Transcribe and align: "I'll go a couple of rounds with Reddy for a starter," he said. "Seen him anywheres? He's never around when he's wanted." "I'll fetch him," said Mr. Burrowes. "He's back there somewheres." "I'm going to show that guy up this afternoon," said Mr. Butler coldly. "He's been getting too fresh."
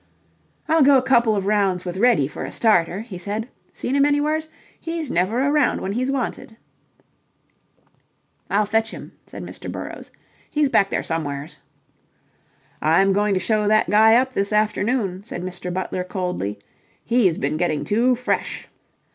"I'll 0.67 0.81
go 0.81 0.97
a 0.97 1.01
couple 1.03 1.35
of 1.35 1.45
rounds 1.45 1.85
with 1.85 1.97
Reddy 1.97 2.27
for 2.27 2.43
a 2.43 2.51
starter," 2.51 3.01
he 3.01 3.19
said. 3.19 3.47
"Seen 3.71 3.95
him 3.95 4.03
anywheres? 4.03 4.49
He's 4.79 5.11
never 5.11 5.43
around 5.47 5.79
when 5.79 5.91
he's 5.91 6.09
wanted." 6.09 6.57
"I'll 8.49 8.65
fetch 8.65 8.89
him," 8.89 9.11
said 9.27 9.43
Mr. 9.43 9.71
Burrowes. 9.71 10.09
"He's 10.49 10.69
back 10.69 10.89
there 10.89 11.03
somewheres." 11.03 11.59
"I'm 12.81 13.13
going 13.13 13.35
to 13.35 13.39
show 13.39 13.67
that 13.67 13.91
guy 13.91 14.15
up 14.15 14.33
this 14.33 14.51
afternoon," 14.51 15.23
said 15.23 15.43
Mr. 15.43 15.71
Butler 15.71 16.03
coldly. 16.03 16.57
"He's 17.05 17.37
been 17.37 17.57
getting 17.57 17.83
too 17.83 18.15
fresh." 18.15 18.69